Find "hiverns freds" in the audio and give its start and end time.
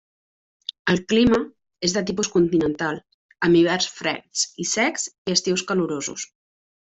3.61-4.47